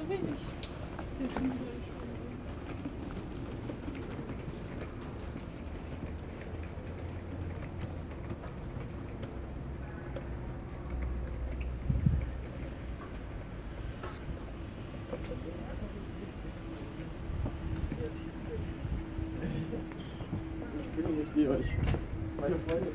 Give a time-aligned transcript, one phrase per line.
[0.00, 0.40] So wenig.
[1.18, 1.34] Ich
[20.96, 21.66] bin nicht sehe euch.
[22.40, 22.90] Meine Freunde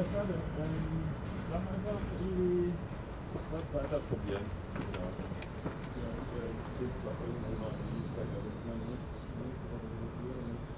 [0.00, 0.32] Ja, schade.
[0.56, 0.72] Dann
[1.50, 2.72] mach einfach irgendwie
[3.52, 4.46] was weiter probieren.
[4.72, 5.12] Genau.
[5.12, 6.56] Ja, ich äh,
[8.16, 9.04] Zeit, aber ich meine nicht,
[9.44, 10.64] nicht organisieren nicht.
[10.64, 10.69] Aber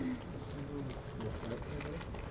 [0.00, 0.06] よ
[1.40, 2.21] かったね。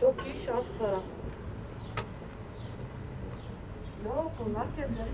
[0.00, 1.00] Çok iyi şans para.
[4.04, 5.10] Yok onlar kendileri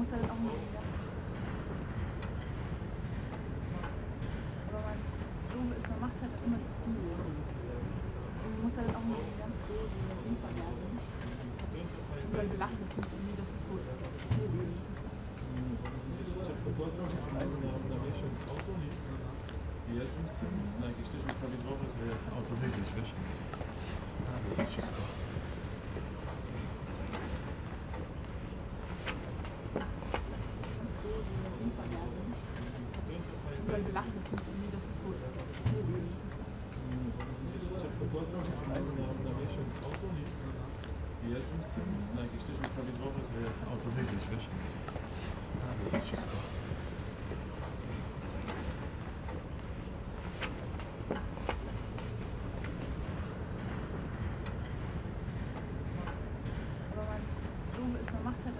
[0.00, 0.75] مثلا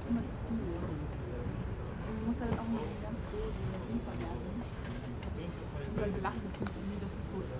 [0.08, 0.78] immer zu viel.
[2.06, 4.62] Und muss halt auch mal ganz groß in der Hilfe werden.
[5.96, 7.50] Oder gelassen ist nicht irgendwie, dass es so ist.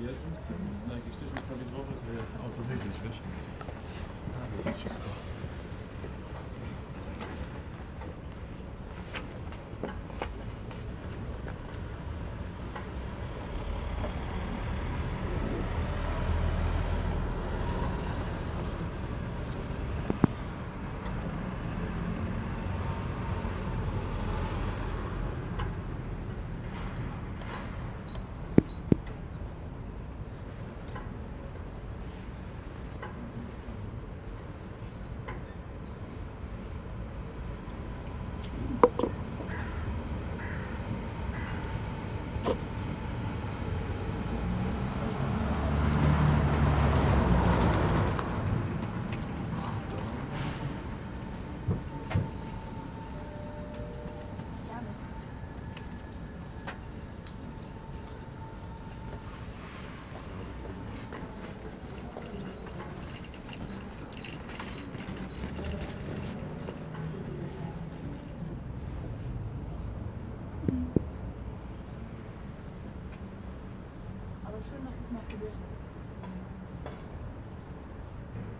[0.00, 1.92] Ja, ich stehe schon vor die Woche,
[2.40, 3.28] Auto wirklich, weißt du?
[4.30, 5.39] Ja, das ist gut.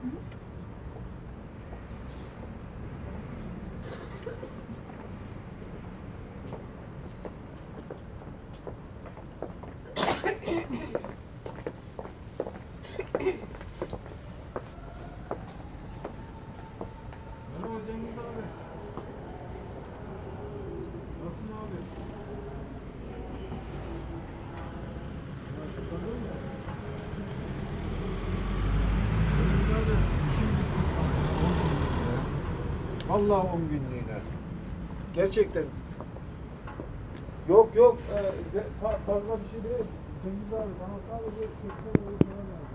[0.05, 0.40] Mm-hmm.
[33.11, 34.19] Vallahi 10 günlüğüne.
[35.15, 35.65] Gerçekten.
[37.49, 38.19] Yok yok, e,
[39.07, 39.85] fazla bir şey değil.
[40.25, 42.71] Cengiz abi bana sadece 80 euro para lazım.